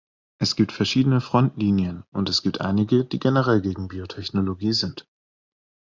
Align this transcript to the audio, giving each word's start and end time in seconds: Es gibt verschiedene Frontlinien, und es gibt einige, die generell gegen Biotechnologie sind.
Es 0.39 0.55
gibt 0.55 0.71
verschiedene 0.71 1.21
Frontlinien, 1.21 2.05
und 2.11 2.27
es 2.27 2.41
gibt 2.41 2.59
einige, 2.59 3.05
die 3.05 3.19
generell 3.19 3.61
gegen 3.61 3.87
Biotechnologie 3.87 4.73
sind. 4.73 5.07